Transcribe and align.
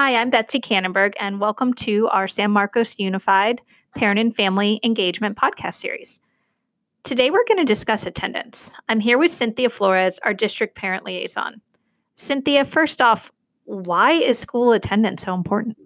Hi, 0.00 0.14
I'm 0.14 0.30
Betsy 0.30 0.60
Kannenberg, 0.60 1.14
and 1.18 1.40
welcome 1.40 1.74
to 1.74 2.06
our 2.10 2.28
San 2.28 2.52
Marcos 2.52 3.00
Unified 3.00 3.60
Parent 3.96 4.20
and 4.20 4.32
Family 4.32 4.78
Engagement 4.84 5.36
podcast 5.36 5.74
series. 5.74 6.20
Today, 7.02 7.32
we're 7.32 7.44
going 7.48 7.58
to 7.58 7.64
discuss 7.64 8.06
attendance. 8.06 8.72
I'm 8.88 9.00
here 9.00 9.18
with 9.18 9.32
Cynthia 9.32 9.68
Flores, 9.68 10.20
our 10.22 10.32
district 10.32 10.76
parent 10.76 11.04
liaison. 11.04 11.60
Cynthia, 12.14 12.64
first 12.64 13.02
off, 13.02 13.32
why 13.64 14.12
is 14.12 14.38
school 14.38 14.70
attendance 14.70 15.24
so 15.24 15.34
important? 15.34 15.76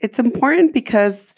It's 0.00 0.18
important 0.18 0.74
because 0.74 1.32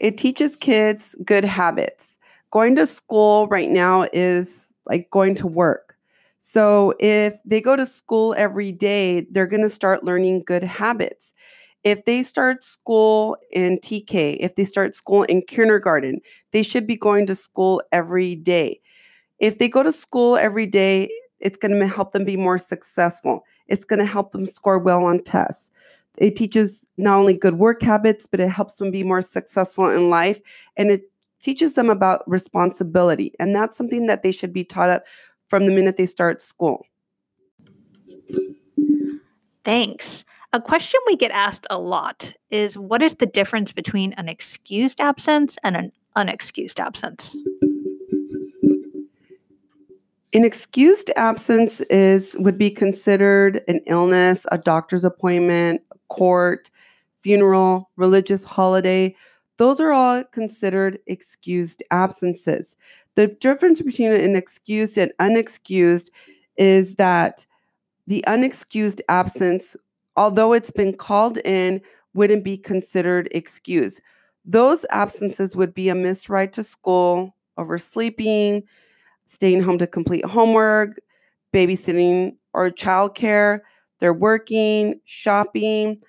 it 0.00 0.16
teaches 0.16 0.56
kids 0.56 1.14
good 1.26 1.44
habits. 1.44 2.18
Going 2.50 2.74
to 2.76 2.86
school 2.86 3.48
right 3.48 3.68
now 3.68 4.08
is 4.14 4.72
like 4.86 5.10
going 5.10 5.34
to 5.34 5.46
work. 5.46 5.95
So 6.38 6.94
if 7.00 7.36
they 7.44 7.60
go 7.60 7.76
to 7.76 7.86
school 7.86 8.34
every 8.36 8.72
day, 8.72 9.26
they're 9.30 9.46
going 9.46 9.62
to 9.62 9.68
start 9.68 10.04
learning 10.04 10.44
good 10.46 10.62
habits. 10.62 11.34
If 11.82 12.04
they 12.04 12.22
start 12.22 12.64
school 12.64 13.36
in 13.52 13.78
TK, 13.78 14.36
if 14.40 14.56
they 14.56 14.64
start 14.64 14.96
school 14.96 15.22
in 15.24 15.42
kindergarten, 15.42 16.20
they 16.52 16.62
should 16.62 16.86
be 16.86 16.96
going 16.96 17.26
to 17.26 17.34
school 17.34 17.82
every 17.92 18.34
day. 18.34 18.80
If 19.38 19.58
they 19.58 19.68
go 19.68 19.82
to 19.82 19.92
school 19.92 20.36
every 20.36 20.66
day, 20.66 21.10
it's 21.40 21.58
going 21.58 21.78
to 21.78 21.86
help 21.86 22.12
them 22.12 22.24
be 22.24 22.36
more 22.36 22.58
successful. 22.58 23.44
It's 23.68 23.84
going 23.84 23.98
to 23.98 24.06
help 24.06 24.32
them 24.32 24.46
score 24.46 24.78
well 24.78 25.04
on 25.04 25.22
tests. 25.22 25.70
It 26.18 26.34
teaches 26.34 26.86
not 26.96 27.18
only 27.18 27.36
good 27.36 27.56
work 27.56 27.82
habits, 27.82 28.26
but 28.26 28.40
it 28.40 28.48
helps 28.48 28.76
them 28.76 28.90
be 28.90 29.04
more 29.04 29.22
successful 29.22 29.88
in 29.90 30.08
life 30.08 30.40
and 30.76 30.90
it 30.90 31.02
teaches 31.40 31.74
them 31.74 31.90
about 31.90 32.28
responsibility. 32.28 33.32
And 33.38 33.54
that's 33.54 33.76
something 33.76 34.06
that 34.06 34.22
they 34.22 34.32
should 34.32 34.52
be 34.52 34.64
taught 34.64 34.88
at 34.88 35.04
from 35.48 35.66
the 35.66 35.72
minute 35.72 35.96
they 35.96 36.06
start 36.06 36.42
school. 36.42 36.86
Thanks. 39.64 40.24
A 40.52 40.60
question 40.60 41.00
we 41.06 41.16
get 41.16 41.32
asked 41.32 41.66
a 41.70 41.78
lot 41.78 42.32
is 42.50 42.78
what 42.78 43.02
is 43.02 43.14
the 43.14 43.26
difference 43.26 43.72
between 43.72 44.12
an 44.14 44.28
excused 44.28 45.00
absence 45.00 45.58
and 45.62 45.76
an 45.76 45.92
unexcused 46.16 46.80
absence? 46.80 47.36
An 50.32 50.44
excused 50.44 51.10
absence 51.16 51.80
is 51.82 52.36
would 52.38 52.58
be 52.58 52.70
considered 52.70 53.62
an 53.68 53.80
illness, 53.86 54.46
a 54.52 54.58
doctor's 54.58 55.04
appointment, 55.04 55.82
court, 56.08 56.70
funeral, 57.18 57.90
religious 57.96 58.44
holiday. 58.44 59.14
Those 59.58 59.80
are 59.80 59.92
all 59.92 60.24
considered 60.24 60.98
excused 61.06 61.82
absences. 61.90 62.76
The 63.14 63.28
difference 63.28 63.80
between 63.80 64.12
an 64.12 64.36
excused 64.36 64.98
and 64.98 65.12
unexcused 65.18 66.10
is 66.56 66.96
that 66.96 67.46
the 68.06 68.24
unexcused 68.26 69.00
absence, 69.08 69.76
although 70.16 70.52
it's 70.52 70.70
been 70.70 70.94
called 70.96 71.38
in, 71.38 71.80
wouldn't 72.14 72.44
be 72.44 72.56
considered 72.56 73.28
excused. 73.32 74.00
Those 74.44 74.86
absences 74.90 75.56
would 75.56 75.74
be 75.74 75.88
a 75.88 75.94
missed 75.94 76.28
ride 76.28 76.52
to 76.54 76.62
school, 76.62 77.34
oversleeping, 77.58 78.62
staying 79.24 79.62
home 79.62 79.78
to 79.78 79.86
complete 79.86 80.24
homework, 80.24 81.00
babysitting 81.52 82.36
or 82.52 82.70
childcare, 82.70 83.60
they're 83.98 84.14
working, 84.14 85.00
shopping. 85.04 86.00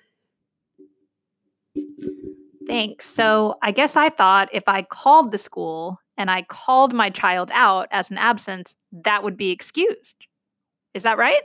Thanks. 2.68 3.06
So 3.06 3.56
I 3.62 3.70
guess 3.70 3.96
I 3.96 4.10
thought 4.10 4.50
if 4.52 4.64
I 4.68 4.82
called 4.82 5.32
the 5.32 5.38
school 5.38 5.98
and 6.18 6.30
I 6.30 6.42
called 6.42 6.92
my 6.92 7.08
child 7.08 7.50
out 7.54 7.88
as 7.90 8.10
an 8.10 8.18
absence, 8.18 8.74
that 8.92 9.22
would 9.22 9.38
be 9.38 9.50
excused. 9.50 10.26
Is 10.92 11.02
that 11.04 11.16
right? 11.16 11.40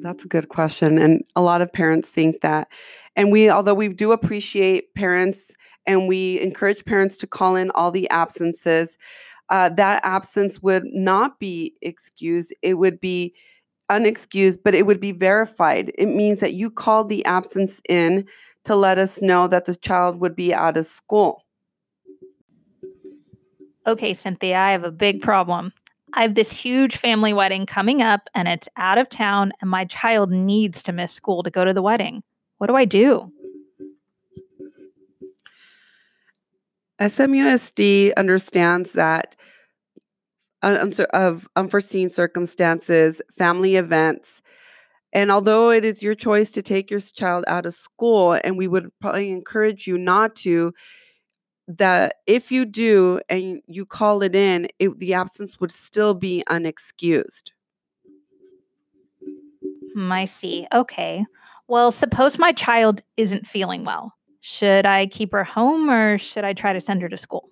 That's 0.00 0.24
a 0.24 0.28
good 0.28 0.48
question. 0.48 0.96
And 0.96 1.22
a 1.36 1.42
lot 1.42 1.60
of 1.60 1.70
parents 1.70 2.08
think 2.08 2.40
that. 2.40 2.68
And 3.16 3.30
we, 3.30 3.50
although 3.50 3.74
we 3.74 3.88
do 3.88 4.12
appreciate 4.12 4.94
parents 4.94 5.50
and 5.86 6.08
we 6.08 6.40
encourage 6.40 6.86
parents 6.86 7.18
to 7.18 7.26
call 7.26 7.54
in 7.54 7.70
all 7.72 7.90
the 7.90 8.08
absences, 8.08 8.96
uh, 9.50 9.68
that 9.70 10.00
absence 10.04 10.62
would 10.62 10.84
not 10.86 11.38
be 11.38 11.74
excused. 11.82 12.54
It 12.62 12.74
would 12.74 12.98
be 12.98 13.34
unexcused, 13.90 14.58
but 14.64 14.74
it 14.74 14.86
would 14.86 15.00
be 15.00 15.12
verified. 15.12 15.92
It 15.98 16.06
means 16.06 16.40
that 16.40 16.54
you 16.54 16.70
called 16.70 17.08
the 17.08 17.24
absence 17.24 17.82
in 17.88 18.26
to 18.64 18.76
let 18.76 18.98
us 18.98 19.20
know 19.20 19.48
that 19.48 19.64
the 19.64 19.76
child 19.76 20.20
would 20.20 20.36
be 20.36 20.54
out 20.54 20.78
of 20.78 20.86
school. 20.86 21.44
Okay, 23.86 24.14
Cynthia, 24.14 24.58
I 24.58 24.70
have 24.70 24.84
a 24.84 24.92
big 24.92 25.20
problem. 25.20 25.72
I 26.14 26.22
have 26.22 26.34
this 26.34 26.52
huge 26.52 26.96
family 26.96 27.32
wedding 27.32 27.66
coming 27.66 28.02
up 28.02 28.28
and 28.34 28.48
it's 28.48 28.68
out 28.76 28.98
of 28.98 29.08
town, 29.08 29.52
and 29.60 29.70
my 29.70 29.84
child 29.84 30.30
needs 30.30 30.82
to 30.84 30.92
miss 30.92 31.12
school 31.12 31.42
to 31.42 31.50
go 31.50 31.64
to 31.64 31.72
the 31.72 31.82
wedding. 31.82 32.22
What 32.58 32.66
do 32.66 32.76
I 32.76 32.84
do? 32.84 33.32
SMUSD 37.00 38.12
understands 38.16 38.92
that 38.92 39.34
of 40.62 41.48
unforeseen 41.56 42.10
circumstances, 42.10 43.20
family 43.36 43.76
events, 43.76 44.42
and 45.12 45.32
although 45.32 45.70
it 45.70 45.84
is 45.84 46.02
your 46.02 46.14
choice 46.14 46.52
to 46.52 46.62
take 46.62 46.90
your 46.90 47.00
child 47.00 47.44
out 47.48 47.66
of 47.66 47.74
school, 47.74 48.38
and 48.44 48.56
we 48.56 48.68
would 48.68 48.90
probably 49.00 49.30
encourage 49.30 49.86
you 49.86 49.98
not 49.98 50.36
to, 50.36 50.72
that 51.66 52.16
if 52.26 52.50
you 52.52 52.64
do 52.64 53.20
and 53.28 53.60
you 53.66 53.84
call 53.86 54.22
it 54.22 54.34
in, 54.34 54.68
it, 54.78 54.98
the 54.98 55.14
absence 55.14 55.58
would 55.60 55.70
still 55.70 56.14
be 56.14 56.44
unexcused. 56.48 57.50
Hmm, 59.94 60.12
I 60.12 60.24
see. 60.24 60.66
Okay. 60.72 61.24
Well, 61.68 61.90
suppose 61.90 62.38
my 62.38 62.52
child 62.52 63.02
isn't 63.16 63.46
feeling 63.46 63.84
well. 63.84 64.14
Should 64.40 64.86
I 64.86 65.06
keep 65.06 65.32
her 65.32 65.44
home 65.44 65.90
or 65.90 66.18
should 66.18 66.44
I 66.44 66.52
try 66.52 66.72
to 66.72 66.80
send 66.80 67.02
her 67.02 67.08
to 67.08 67.18
school? 67.18 67.49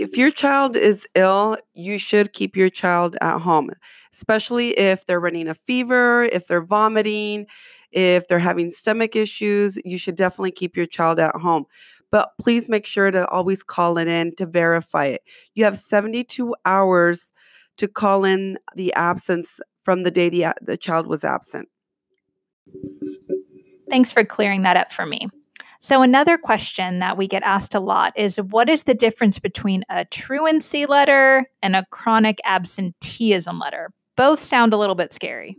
If 0.00 0.16
your 0.16 0.30
child 0.30 0.76
is 0.76 1.06
ill, 1.14 1.58
you 1.74 1.98
should 1.98 2.32
keep 2.32 2.56
your 2.56 2.70
child 2.70 3.16
at 3.20 3.38
home, 3.38 3.70
especially 4.12 4.70
if 4.78 5.04
they're 5.04 5.20
running 5.20 5.46
a 5.46 5.54
fever, 5.54 6.24
if 6.24 6.46
they're 6.46 6.64
vomiting, 6.64 7.46
if 7.92 8.26
they're 8.26 8.38
having 8.38 8.70
stomach 8.70 9.14
issues, 9.14 9.78
you 9.84 9.98
should 9.98 10.14
definitely 10.16 10.52
keep 10.52 10.76
your 10.76 10.86
child 10.86 11.20
at 11.20 11.36
home 11.36 11.66
but 12.10 12.32
please 12.40 12.68
make 12.68 12.86
sure 12.86 13.10
to 13.10 13.26
always 13.28 13.62
call 13.62 13.98
it 13.98 14.08
in 14.08 14.34
to 14.36 14.46
verify 14.46 15.06
it. 15.06 15.22
You 15.54 15.64
have 15.64 15.76
72 15.76 16.54
hours 16.64 17.32
to 17.76 17.88
call 17.88 18.24
in 18.24 18.58
the 18.74 18.92
absence 18.94 19.60
from 19.84 20.02
the 20.02 20.10
day 20.10 20.28
the, 20.28 20.52
the 20.60 20.76
child 20.76 21.06
was 21.06 21.24
absent. 21.24 21.68
Thanks 23.88 24.12
for 24.12 24.24
clearing 24.24 24.62
that 24.62 24.76
up 24.76 24.92
for 24.92 25.06
me. 25.06 25.28
So, 25.82 26.02
another 26.02 26.36
question 26.36 26.98
that 26.98 27.16
we 27.16 27.26
get 27.26 27.42
asked 27.42 27.74
a 27.74 27.80
lot 27.80 28.12
is 28.14 28.36
what 28.36 28.68
is 28.68 28.82
the 28.82 28.94
difference 28.94 29.38
between 29.38 29.82
a 29.88 30.04
truancy 30.04 30.84
letter 30.84 31.46
and 31.62 31.74
a 31.74 31.86
chronic 31.90 32.38
absenteeism 32.44 33.58
letter? 33.58 33.90
Both 34.14 34.40
sound 34.40 34.74
a 34.74 34.76
little 34.76 34.94
bit 34.94 35.10
scary. 35.10 35.56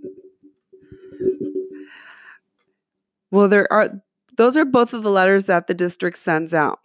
Well, 3.32 3.48
there 3.48 3.72
are 3.74 3.90
those 4.38 4.56
are 4.58 4.66
both 4.66 4.94
of 4.94 5.02
the 5.02 5.10
letters 5.10 5.46
that 5.46 5.66
the 5.66 5.74
district 5.74 6.18
sends 6.18 6.54
out. 6.54 6.80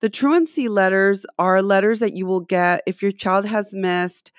The 0.00 0.08
truancy 0.08 0.68
letters 0.68 1.26
are 1.40 1.62
letters 1.62 1.98
that 2.00 2.14
you 2.14 2.24
will 2.24 2.40
get 2.40 2.82
if 2.86 3.02
your 3.02 3.12
child 3.12 3.46
has 3.46 3.68
missed 3.72 4.30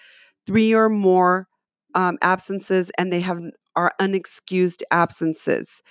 three 0.46 0.74
or 0.74 0.88
more 0.88 1.50
um, 1.96 2.18
absences 2.22 2.91
and 2.97 3.12
they 3.12 3.22
have 3.22 3.41
are 3.75 3.91
unexcused 4.00 4.84
absences. 4.90 5.84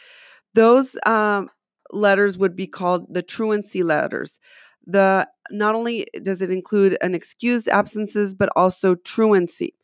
Those 0.54 0.96
um, 1.04 1.50
letters 1.92 2.38
would 2.38 2.56
be 2.56 2.66
called 2.66 3.12
the 3.12 3.22
truancy 3.22 3.82
letters. 3.82 4.40
The 4.86 5.28
not 5.50 5.74
only 5.74 6.06
does 6.22 6.42
it 6.42 6.50
include 6.50 6.96
an 7.00 7.14
excused 7.14 7.68
absences 7.68 8.34
but 8.34 8.48
also 8.56 8.94
truancy. 8.94 9.74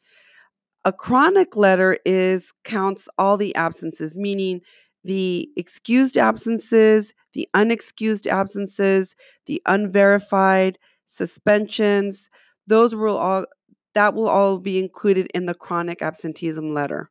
A 0.84 0.92
chronic 0.92 1.56
letter 1.56 1.98
is 2.04 2.52
counts 2.64 3.08
all 3.16 3.36
the 3.36 3.54
absences, 3.54 4.16
meaning 4.16 4.62
the 5.04 5.48
excused 5.56 6.16
absences, 6.16 7.14
the 7.34 7.48
unexcused 7.54 8.26
absences, 8.26 9.14
the 9.46 9.62
unverified 9.66 10.78
suspensions, 11.06 12.30
those 12.66 12.94
will 12.94 13.16
all 13.16 13.46
that 13.94 14.14
will 14.14 14.28
all 14.28 14.58
be 14.58 14.78
included 14.78 15.28
in 15.34 15.46
the 15.46 15.54
chronic 15.54 16.00
absenteeism 16.00 16.72
letter. 16.72 17.10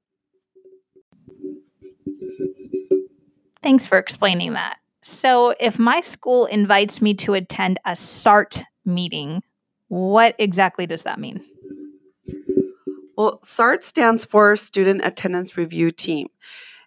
Thanks 3.64 3.88
for 3.88 3.98
explaining 3.98 4.54
that. 4.54 4.78
So, 5.04 5.56
if 5.60 5.80
my 5.80 6.02
school 6.02 6.46
invites 6.46 7.02
me 7.02 7.14
to 7.16 7.34
attend 7.34 7.80
a 7.86 7.96
SART 7.96 8.64
meeting, 8.86 9.42
what 9.88 10.36
exactly 10.38 10.86
does 10.86 11.04
that 11.04 11.20
mean? 11.20 11.44
Well, 13.18 13.40
SART 13.44 13.84
stands 13.84 14.26
for 14.26 14.56
Student 14.56 15.02
Attendance 15.04 15.58
Review 15.58 15.92
Team. 15.92 16.28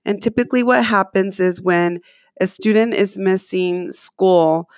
And 0.05 0.23
typically, 0.23 0.63
what 0.63 0.85
happens 0.85 1.41
is 1.41 1.61
when 1.61 2.01
a 2.41 2.47
student 2.47 2.95
is 2.95 3.19
missing 3.19 3.93
school, 3.93 4.69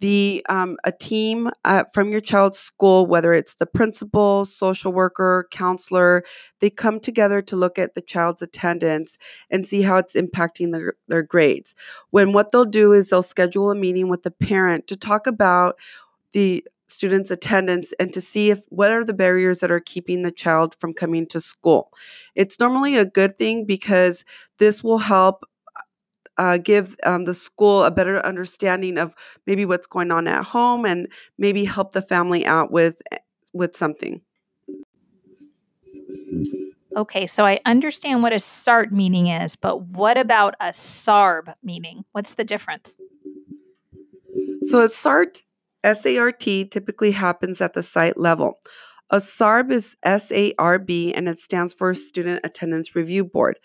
the 0.00 0.44
um, 0.48 0.76
a 0.84 0.92
team 0.92 1.50
uh, 1.64 1.84
from 1.92 2.10
your 2.10 2.20
child's 2.20 2.58
school 2.58 3.06
whether 3.06 3.32
it's 3.32 3.54
the 3.54 3.66
principal 3.66 4.44
social 4.44 4.92
worker 4.92 5.48
counselor 5.50 6.22
they 6.60 6.70
come 6.70 7.00
together 7.00 7.40
to 7.42 7.56
look 7.56 7.78
at 7.78 7.94
the 7.94 8.00
child's 8.00 8.42
attendance 8.42 9.18
and 9.50 9.66
see 9.66 9.82
how 9.82 9.96
it's 9.96 10.14
impacting 10.16 10.72
their, 10.72 10.94
their 11.08 11.22
grades. 11.22 11.74
When 12.10 12.32
what 12.32 12.52
they'll 12.52 12.64
do 12.64 12.92
is 12.92 13.10
they'll 13.10 13.22
schedule 13.22 13.70
a 13.70 13.74
meeting 13.74 14.08
with 14.08 14.22
the 14.22 14.30
parent 14.30 14.86
to 14.88 14.96
talk 14.96 15.26
about 15.26 15.78
the 16.32 16.64
students 16.88 17.30
attendance 17.30 17.92
and 17.98 18.12
to 18.12 18.20
see 18.20 18.50
if 18.50 18.60
what 18.68 18.90
are 18.90 19.04
the 19.04 19.12
barriers 19.12 19.58
that 19.58 19.70
are 19.70 19.80
keeping 19.80 20.22
the 20.22 20.30
child 20.30 20.76
from 20.78 20.94
coming 20.94 21.26
to 21.26 21.40
school. 21.40 21.92
It's 22.34 22.60
normally 22.60 22.96
a 22.96 23.04
good 23.04 23.38
thing 23.38 23.64
because 23.64 24.24
this 24.58 24.84
will 24.84 24.98
help 24.98 25.44
uh, 26.38 26.58
give 26.58 26.96
um, 27.04 27.24
the 27.24 27.34
school 27.34 27.84
a 27.84 27.90
better 27.90 28.24
understanding 28.24 28.98
of 28.98 29.14
maybe 29.46 29.64
what's 29.64 29.86
going 29.86 30.10
on 30.10 30.26
at 30.28 30.44
home 30.44 30.84
and 30.84 31.08
maybe 31.38 31.64
help 31.64 31.92
the 31.92 32.02
family 32.02 32.44
out 32.44 32.70
with 32.70 33.02
eh, 33.12 33.18
with 33.52 33.74
something. 33.74 34.20
Okay 36.94 37.26
so 37.26 37.44
i 37.44 37.60
understand 37.66 38.22
what 38.22 38.32
a 38.32 38.38
sart 38.38 38.90
meaning 38.90 39.26
is 39.26 39.54
but 39.54 39.82
what 39.82 40.16
about 40.16 40.54
a 40.60 40.68
sarb 40.68 41.52
meaning? 41.62 42.04
What's 42.12 42.34
the 42.34 42.44
difference? 42.44 43.00
So 44.62 44.82
a 44.82 44.88
sart 44.88 45.42
sart 45.84 46.40
typically 46.40 47.12
happens 47.12 47.60
at 47.60 47.74
the 47.74 47.82
site 47.82 48.18
level. 48.18 48.58
A 49.08 49.18
SARB 49.18 49.70
is 49.70 49.96
SARB 50.04 51.12
and 51.14 51.28
it 51.28 51.38
stands 51.38 51.72
for 51.72 51.94
Student 51.94 52.40
Attendance 52.42 52.96
Review 52.96 53.24
Board. 53.24 53.60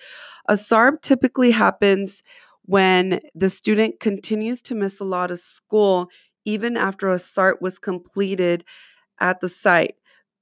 A 0.47 0.53
SARB 0.53 1.01
typically 1.01 1.51
happens 1.51 2.21
when 2.71 3.19
the 3.35 3.49
student 3.49 3.99
continues 3.99 4.61
to 4.61 4.73
miss 4.73 5.01
a 5.01 5.03
lot 5.03 5.29
of 5.29 5.37
school 5.37 6.07
even 6.45 6.77
after 6.77 7.09
a 7.09 7.19
SART 7.19 7.61
was 7.61 7.77
completed 7.77 8.63
at 9.19 9.41
the 9.41 9.49
site. 9.49 9.95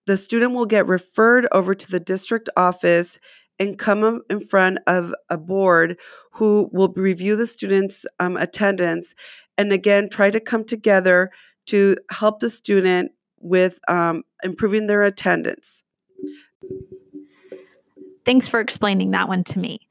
The 0.06 0.16
student 0.16 0.54
will 0.54 0.68
get 0.68 0.86
referred 0.86 1.48
over 1.52 1.74
to 1.74 1.92
the 1.92 2.00
district 2.00 2.48
office 2.56 3.18
and 3.58 3.80
come 3.80 4.22
in 4.30 4.42
front 4.42 4.78
of 4.86 5.12
a 5.31 5.40
board 5.40 6.00
who 6.34 6.70
will 6.72 6.94
review 6.96 7.36
the 7.36 7.48
student's 7.48 8.06
um, 8.20 8.38
attendance 8.38 9.16
and 9.58 9.74
again 9.74 10.08
try 10.08 10.30
to 10.30 10.40
come 10.40 10.64
together 10.64 11.31
to 11.66 11.98
help 12.12 12.42
the 12.42 12.50
student 12.52 13.12
with 13.40 13.80
um, 13.88 14.22
improving 14.44 14.86
their 14.86 15.02
attendance. 15.02 15.81
Thanks 18.24 18.48
for 18.48 18.60
explaining 18.60 19.10
that 19.12 19.28
one 19.28 19.44
to 19.46 19.58
me 19.58 19.88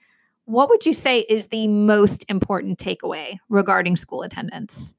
what 0.48 0.70
would 0.70 0.86
you 0.86 0.94
say 0.94 1.20
is 1.20 1.48
the 1.48 1.68
most 1.68 2.24
important 2.30 2.78
takeaway 2.78 3.36
regarding 3.50 3.96
school 3.96 4.22
attendance? 4.22 4.94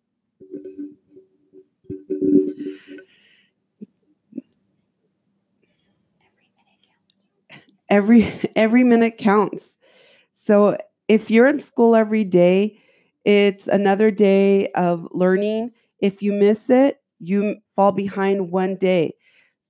Every 7.90 8.32
every 8.56 8.84
minute 8.84 9.18
counts. 9.18 9.78
So 10.32 10.78
if 11.08 11.32
you're 11.32 11.48
in 11.48 11.60
school 11.60 11.96
every 11.96 12.24
day, 12.24 12.78
it's 13.26 13.68
another 13.68 14.12
day 14.12 14.68
of 14.74 15.08
learning. 15.12 15.72
If 16.00 16.22
you 16.22 16.32
miss 16.32 16.70
it, 16.70 16.98
you 17.20 17.58
fall 17.76 17.92
behind 17.92 18.52
one 18.52 18.76
day. 18.76 19.14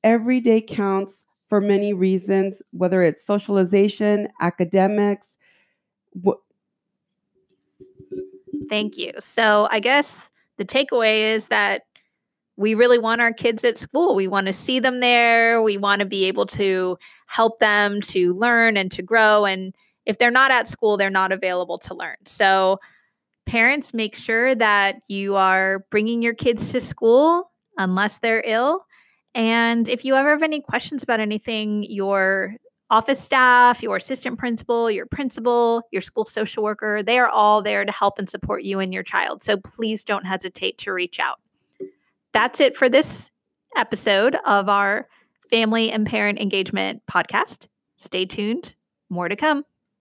Every 0.04 0.42
day 0.42 0.62
counts 0.62 1.24
for 1.48 1.62
many 1.62 1.94
reasons, 1.94 2.62
whether 2.72 3.02
it's 3.02 3.26
socialization, 3.26 4.28
academics, 4.42 5.38
Thank 8.70 8.98
you. 8.98 9.14
So 9.20 9.68
I 9.72 9.80
guess 9.80 10.30
the 10.58 10.66
takeaway 10.66 11.34
is 11.34 11.48
that 11.48 11.84
we 12.56 12.74
really 12.74 13.00
want 13.00 13.22
our 13.22 13.32
kids 13.32 13.64
at 13.64 13.78
school. 13.78 14.16
We 14.16 14.28
want 14.28 14.48
to 14.48 14.54
see 14.54 14.80
them 14.80 15.00
there. 15.00 15.62
We 15.62 15.78
want 15.78 16.02
to 16.02 16.06
be 16.06 16.26
able 16.26 16.46
to 16.48 16.98
help 17.26 17.60
them 17.60 18.02
to 18.02 18.34
learn 18.34 18.76
and 18.76 18.92
to 18.92 19.02
grow. 19.02 19.46
And 19.46 19.74
if 20.06 20.18
they're 20.18 20.30
not 20.30 20.52
at 20.52 20.68
school, 20.68 20.98
they're 20.98 21.10
not 21.10 21.32
available 21.32 21.78
to 21.80 21.94
learn. 21.94 22.18
So, 22.26 22.80
parents, 23.46 23.94
make 23.94 24.16
sure 24.16 24.54
that 24.56 25.00
you 25.08 25.36
are 25.36 25.86
bringing 25.90 26.22
your 26.22 26.34
kids 26.34 26.72
to 26.74 26.82
school 26.82 27.50
unless 27.78 28.20
they're 28.20 28.44
ill. 28.46 28.86
And 29.34 29.88
if 29.88 30.04
you 30.04 30.16
ever 30.16 30.32
have 30.32 30.44
any 30.44 30.60
questions 30.60 31.02
about 31.02 31.22
anything, 31.22 31.86
your 31.90 32.56
office 32.90 33.20
staff, 33.20 33.84
your 33.84 33.98
assistant 33.98 34.40
principal, 34.40 34.90
your 34.90 35.06
principal, 35.06 35.84
your 35.92 36.02
school 36.02 36.26
social 36.26 36.64
worker, 36.64 37.04
they 37.04 37.20
are 37.20 37.30
all 37.30 37.62
there 37.62 37.86
to 37.86 37.92
help 37.92 38.18
and 38.18 38.30
support 38.30 38.64
you 38.64 38.80
and 38.80 38.94
your 38.94 39.04
child. 39.04 39.44
So 39.44 39.58
please 39.58 40.04
don't 40.04 40.26
hesitate 40.26 40.78
to 40.80 40.94
reach 40.94 41.20
out. 41.20 41.40
That's 42.32 42.60
it 42.60 42.76
for 42.76 42.90
this 42.90 43.30
episode 43.76 44.36
of 44.46 44.70
our 44.70 45.08
Family 45.50 45.92
and 45.92 46.06
Parent 46.06 46.40
Engagement 46.40 47.02
podcast. 47.10 47.68
Stay 47.96 48.26
tuned, 48.26 48.76
more 49.10 49.30
to 49.30 49.36
come. 49.36 49.66